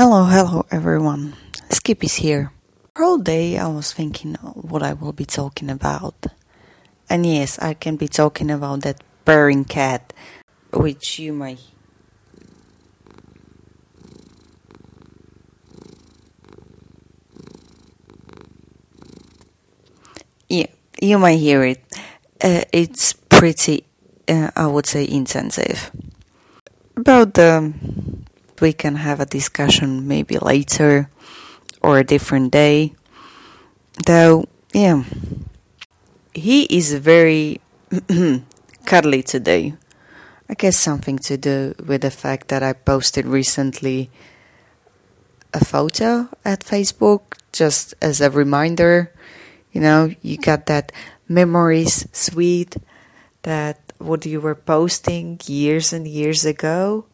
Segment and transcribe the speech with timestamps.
[0.00, 1.34] Hello, hello everyone.
[1.68, 2.52] Skip is here.
[2.96, 6.24] All day I was thinking what I will be talking about.
[7.10, 10.14] And yes, I can be talking about that purring cat,
[10.72, 11.60] which you might.
[20.48, 20.72] Yeah,
[21.02, 21.84] you might hear it.
[22.42, 23.84] Uh, it's pretty,
[24.26, 25.90] uh, I would say, intensive.
[26.96, 27.74] About the.
[28.60, 31.08] We can have a discussion maybe later
[31.82, 32.94] or a different day.
[34.06, 35.04] Though, yeah.
[36.34, 37.60] He is very
[38.86, 39.74] cuddly today.
[40.48, 44.10] I guess something to do with the fact that I posted recently
[45.54, 49.12] a photo at Facebook just as a reminder.
[49.72, 50.92] You know, you got that
[51.28, 52.76] memories sweet
[53.42, 57.04] that what you were posting years and years ago.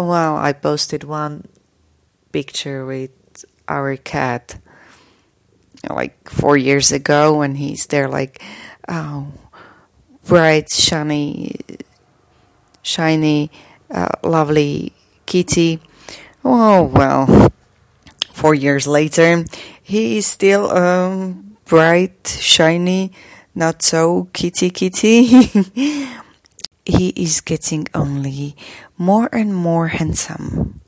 [0.00, 1.44] Well, I posted one
[2.32, 3.12] picture with
[3.68, 4.58] our cat
[5.90, 8.42] like four years ago, and he's there like,
[8.88, 9.28] oh,
[10.24, 11.54] bright, shiny,
[12.80, 13.50] shiny,
[13.90, 14.94] uh, lovely
[15.26, 15.80] kitty.
[16.42, 17.52] Oh well,
[18.32, 19.44] four years later,
[19.82, 23.12] he is still um, bright, shiny,
[23.54, 25.26] not so kitty kitty.
[26.86, 28.56] he is getting only
[29.00, 30.78] more and more handsome,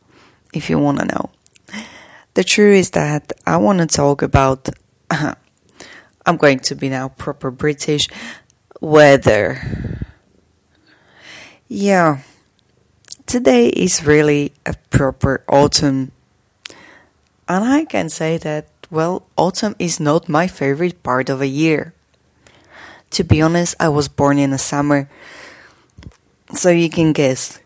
[0.52, 1.30] if you want to know.
[2.34, 4.68] The truth is that I want to talk about.
[5.10, 5.34] Uh,
[6.26, 8.08] I'm going to be now proper British
[8.80, 9.58] weather.
[11.66, 12.20] Yeah,
[13.26, 16.12] today is really a proper autumn.
[17.48, 21.94] And I can say that, well, autumn is not my favorite part of a year.
[23.12, 25.08] To be honest, I was born in the summer,
[26.54, 27.61] so you can guess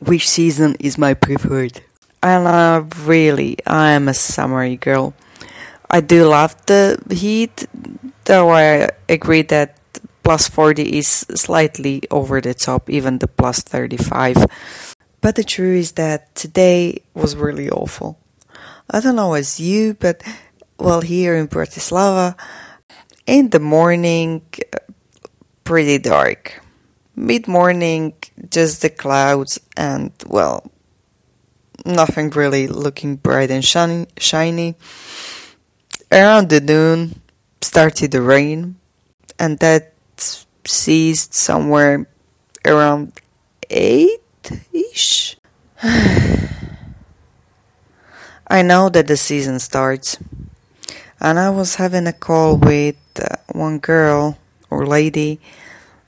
[0.00, 1.82] which season is my preferred.
[2.22, 5.14] I really, I am a summery girl.
[5.90, 7.66] I do love the heat,
[8.24, 9.78] though I agree that
[10.22, 14.46] plus 40 is slightly over the top, even the plus 35.
[15.20, 18.18] But the truth is that today was really awful.
[18.90, 20.22] I don't know as you, but
[20.78, 22.36] well, here in Bratislava,
[23.26, 24.42] in the morning,
[25.64, 26.60] pretty dark.
[27.14, 28.14] Mid morning,
[28.50, 30.70] just the clouds, and well,
[31.84, 34.06] nothing really looking bright and shiny.
[34.18, 34.74] shiny.
[36.10, 37.20] Around the noon,
[37.60, 38.76] started the rain,
[39.38, 39.92] and that
[40.64, 42.06] ceased somewhere
[42.64, 43.12] around
[43.70, 44.20] 8
[44.72, 45.36] ish.
[48.48, 50.18] I know that the season starts,
[51.20, 54.38] and I was having a call with uh, one girl
[54.70, 55.40] or lady,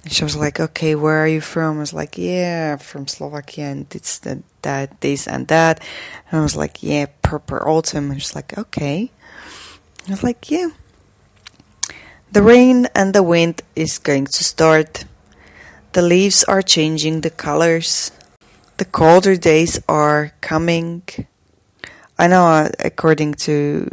[0.09, 3.69] and she was like, "Okay, where are you from?" I was like, "Yeah, from Slovakia,
[3.69, 5.85] and it's the, that, this, and that."
[6.33, 9.13] And I was like, "Yeah, proper autumn." And she's like, "Okay."
[10.09, 10.73] I was like, "Yeah."
[12.33, 15.05] The rain and the wind is going to start.
[15.93, 18.11] The leaves are changing the colors.
[18.81, 21.05] The colder days are coming.
[22.17, 23.93] I know, uh, according to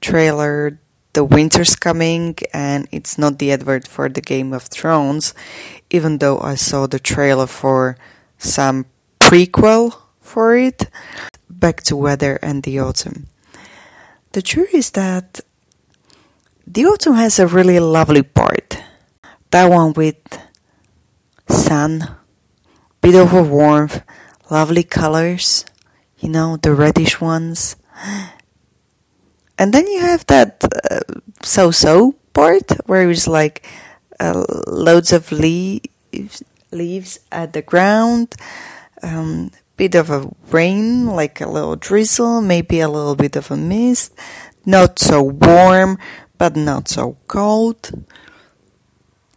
[0.00, 0.78] trailer,
[1.14, 5.32] the winter's coming, and it's not the advert for the Game of Thrones,
[5.90, 7.96] even though I saw the trailer for
[8.38, 8.86] some
[9.18, 10.90] prequel for it.
[11.48, 13.28] Back to weather and the autumn.
[14.32, 15.40] The truth is that
[16.66, 18.78] the autumn has a really lovely part.
[19.50, 20.18] That one with
[21.48, 22.16] sun,
[23.00, 24.02] bit of a warmth,
[24.50, 25.64] lovely colors,
[26.18, 27.76] you know, the reddish ones.
[29.58, 31.00] And then you have that uh,
[31.42, 33.66] so-so part where it's like
[34.18, 36.42] uh, loads of leaves,
[36.72, 38.34] leaves at the ground,
[39.02, 43.56] um, bit of a rain, like a little drizzle, maybe a little bit of a
[43.56, 44.12] mist,
[44.66, 45.98] not so warm,
[46.38, 47.90] but not so cold.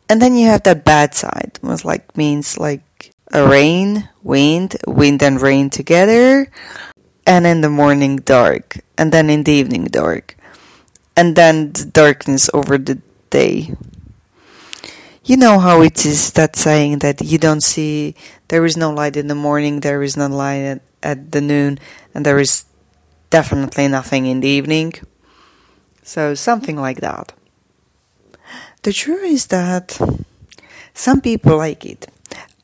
[0.10, 5.22] And then you have that bad side, was like means like a rain, wind, wind
[5.22, 6.50] and rain together,
[7.27, 10.35] and in the morning dark, and then in the evening dark,
[11.15, 13.75] and then the darkness over the day.
[15.25, 18.15] You know how it is that saying that you don't see,
[18.47, 21.79] there is no light in the morning, there is no light at, at the noon,
[22.15, 22.63] and there is
[23.29, 24.94] definitely nothing in the evening.
[26.03, 27.33] So, something like that.
[28.83, 30.00] The truth is that
[30.94, 32.07] some people like it.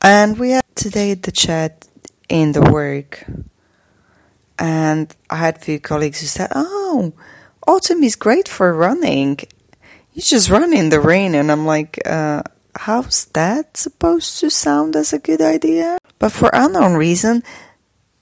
[0.00, 1.86] And we had today the chat
[2.30, 3.26] in the work.
[4.58, 7.12] And I had a few colleagues who said, Oh,
[7.66, 9.38] autumn is great for running.
[10.12, 11.34] You just run in the rain.
[11.34, 12.42] And I'm like, uh,
[12.76, 15.98] How's that supposed to sound as a good idea?
[16.18, 17.44] But for unknown reason,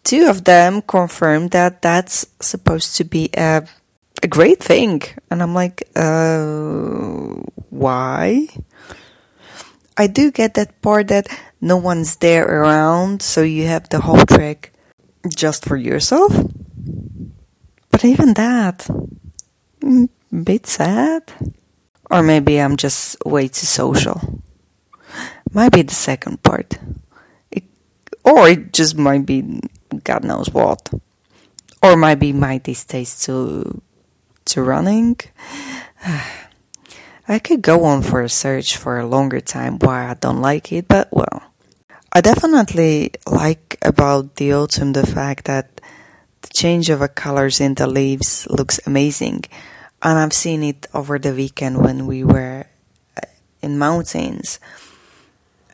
[0.04, 3.66] two of them confirmed that that's supposed to be a
[4.22, 5.02] a great thing.
[5.30, 7.34] And I'm like, uh,
[7.70, 8.48] why?
[9.96, 11.28] I do get that part that
[11.60, 14.71] no one's there around, so you have the whole trek
[15.28, 16.32] just for yourself.
[17.90, 18.88] But even that,
[19.80, 20.08] mm,
[20.44, 21.32] bit sad.
[22.10, 24.42] Or maybe I'm just way too social.
[25.52, 26.78] Might be the second part.
[27.50, 27.64] It,
[28.24, 29.60] or it just might be
[30.04, 30.90] God knows what.
[31.82, 33.82] Or might be my distaste to
[34.46, 35.18] to running.
[37.28, 40.72] I could go on for a search for a longer time why I don't like
[40.72, 41.51] it, but well.
[42.14, 45.80] I definitely like about the autumn the fact that
[46.42, 49.44] the change of colors in the leaves looks amazing.
[50.02, 52.66] And I've seen it over the weekend when we were
[53.16, 53.26] uh,
[53.62, 54.60] in mountains.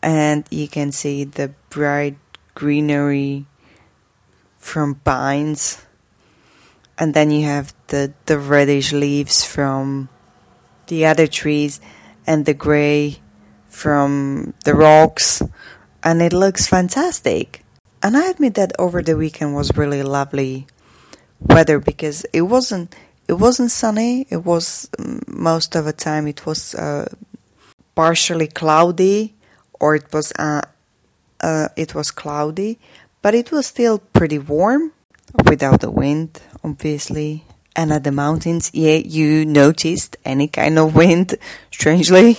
[0.01, 2.19] And you can see the bright
[2.55, 3.47] greenery
[4.59, 5.85] from pines
[6.99, 10.09] and then you have the the reddish leaves from
[10.89, 11.81] the other trees
[12.27, 13.19] and the gray
[13.69, 15.43] from the rocks
[16.09, 17.47] and it looks fantastic
[18.03, 20.67] and i admit that over the weekend was really lovely
[21.41, 22.95] weather because it wasn't
[23.29, 27.07] it wasn't sunny it was mm, most of the time it was uh,
[27.95, 29.35] partially cloudy
[29.81, 30.63] or it was uh,
[31.41, 32.79] uh, it was cloudy
[33.23, 34.93] but it was still pretty warm
[35.45, 37.45] without the wind, obviously.
[37.77, 41.37] And at the mountains, yeah, you noticed any kind of wind,
[41.71, 42.39] strangely.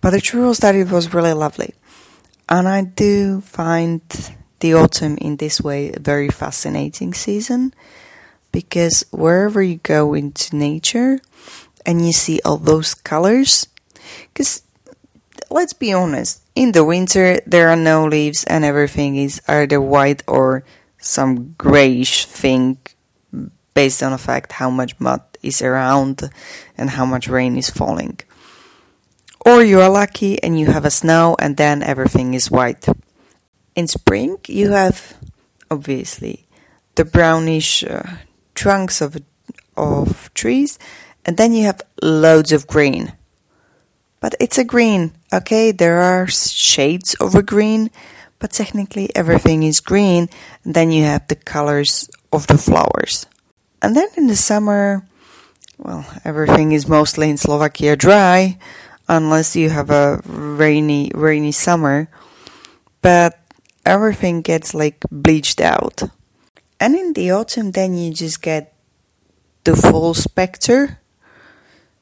[0.00, 1.74] But the truth was that it was really lovely.
[2.52, 4.02] And I do find
[4.60, 7.72] the autumn in this way a very fascinating season
[8.52, 11.20] because wherever you go into nature
[11.86, 13.66] and you see all those colors,
[14.28, 14.64] because
[15.48, 20.22] let's be honest, in the winter there are no leaves and everything is either white
[20.28, 20.62] or
[20.98, 22.76] some grayish thing
[23.72, 26.28] based on the fact how much mud is around
[26.76, 28.20] and how much rain is falling.
[29.44, 32.86] Or you are lucky and you have a snow and then everything is white.
[33.74, 35.16] In spring, you have
[35.70, 36.46] obviously
[36.94, 38.02] the brownish uh,
[38.54, 39.18] trunks of
[39.76, 40.78] of trees
[41.24, 43.12] and then you have loads of green.
[44.20, 45.72] But it's a green, okay?
[45.72, 47.90] There are shades of a green
[48.42, 50.28] but technically everything is green.
[50.64, 53.26] And then you have the colors of the flowers.
[53.80, 55.06] And then in the summer,
[55.78, 58.58] well, everything is mostly in Slovakia dry,
[59.08, 62.08] unless you have a rainy, rainy summer.
[63.00, 63.38] But
[63.84, 66.02] everything gets like bleached out.
[66.78, 68.74] And in the autumn, then you just get
[69.64, 70.98] the full spectre.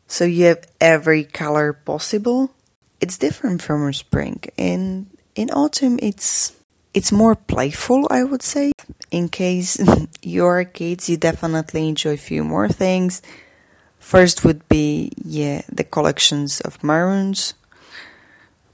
[0.06, 2.50] So you have every color possible.
[3.00, 4.42] It's different from spring.
[4.56, 6.52] In in autumn, it's
[6.92, 8.72] it's more playful, I would say.
[9.10, 9.78] In case
[10.22, 13.22] you're kids, you definitely enjoy a few more things.
[14.00, 17.54] First would be yeah the collections of maroons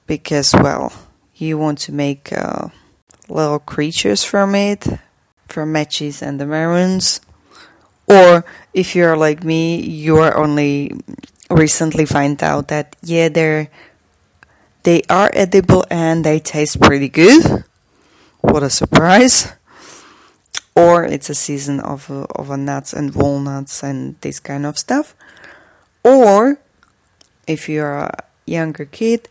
[0.07, 0.93] because well
[1.35, 2.69] you want to make uh,
[3.29, 4.87] little creatures from it
[5.49, 7.21] from matches and the maroons
[8.07, 10.93] or if you're like me you are only
[11.51, 13.69] recently find out that yeah they're
[14.87, 17.65] they are edible and they taste pretty good.
[18.41, 19.53] What a surprise!
[20.77, 25.17] Or it's a season of uh, of nuts and walnuts and this kind of stuff.
[26.05, 26.61] Or
[27.47, 29.29] if you're a younger kid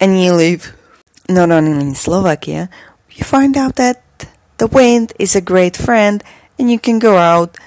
[0.00, 0.72] and you live
[1.28, 2.70] not only in Slovakia,
[3.10, 4.02] you find out that
[4.58, 6.22] the wind is a great friend
[6.58, 7.58] and you can go out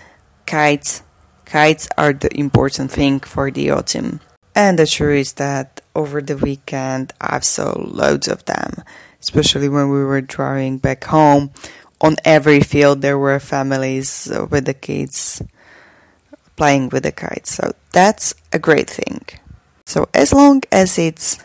[0.45, 1.03] kites.
[1.45, 4.19] Kites are the important thing for the autumn.
[4.55, 8.83] And the truth is that over the weekend I've saw loads of them,
[9.21, 11.51] especially when we were driving back home.
[11.99, 15.41] On every field, there were families uh, with the kids
[16.55, 17.55] playing with the kites.
[17.55, 19.25] So that's a great thing.
[19.85, 21.39] So as long as it's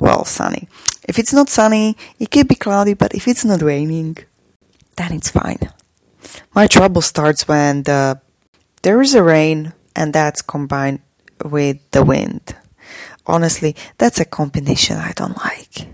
[0.00, 0.68] well sunny.
[1.08, 4.16] If it's not sunny, it could be cloudy, but if it's not raining,
[4.96, 5.70] then it's fine.
[6.54, 8.20] My trouble starts when the
[8.82, 11.00] there is a rain and that's combined
[11.44, 12.54] with the wind.
[13.26, 15.88] Honestly, that's a combination I don't like.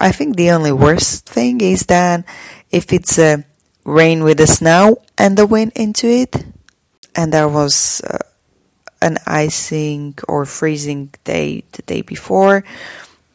[0.00, 2.24] I think the only worst thing is that
[2.72, 3.44] if it's a
[3.84, 6.44] rain with the snow and the wind into it,
[7.14, 8.18] and there was uh,
[9.02, 12.64] an icing or freezing day the day before,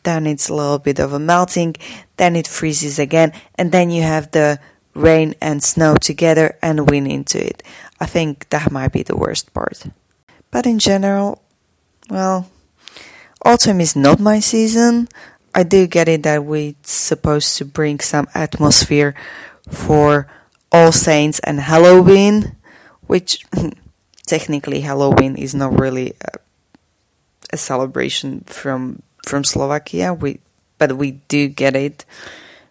[0.04, 1.76] then it's a little bit of a melting,
[2.18, 4.60] then it freezes again, and then you have the
[4.96, 7.62] rain and snow together and wind into it.
[8.00, 9.86] I think that might be the worst part.
[10.50, 11.44] But in general,
[12.10, 12.50] well,
[13.46, 15.08] autumn is not my season.
[15.58, 19.16] I do get it that we're supposed to bring some atmosphere
[19.68, 20.28] for
[20.72, 22.56] All Saints and Halloween,
[23.08, 23.44] which
[24.28, 26.38] technically Halloween is not really a,
[27.54, 30.14] a celebration from from Slovakia.
[30.14, 30.42] We
[30.78, 32.06] but we do get it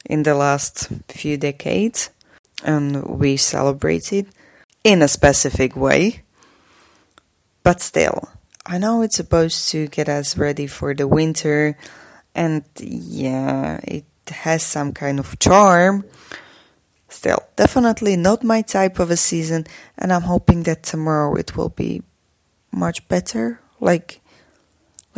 [0.04, 2.10] in the last few decades,
[2.62, 4.28] and we celebrate it
[4.84, 6.22] in a specific way.
[7.64, 8.30] But still,
[8.64, 11.76] I know it's supposed to get us ready for the winter,
[12.36, 16.04] and yeah, it has some kind of charm.
[17.08, 19.64] Still, definitely not my type of a season,
[19.96, 22.02] and I'm hoping that tomorrow it will be
[22.70, 24.20] much better, like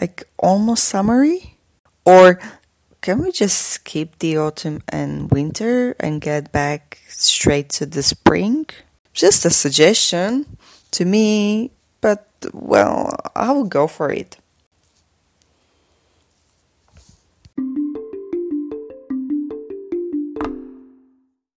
[0.01, 1.59] like almost summery.
[2.05, 2.39] Or
[3.01, 8.67] can we just skip the autumn and winter and get back straight to the spring?
[9.13, 10.57] Just a suggestion
[10.93, 14.39] to me, but well, I will go for it.